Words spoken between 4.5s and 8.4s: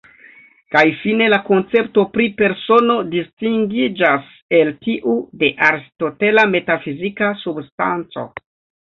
el tiu de aristotela metafizika substanco.